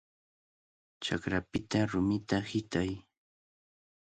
¡Chakrapita 1.03 1.79
rumita 1.93 2.37
hitay! 2.49 2.91